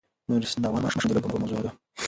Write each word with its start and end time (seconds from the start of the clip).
نورستان 0.29 0.61
د 0.61 0.65
افغان 0.67 0.83
ماشومانو 0.85 1.09
د 1.15 1.17
لوبو 1.23 1.41
موضوع 1.41 1.59
ده. 1.65 1.71